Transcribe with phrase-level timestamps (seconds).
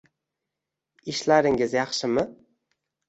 [1.13, 2.25] Ishlaringiz yaxshimi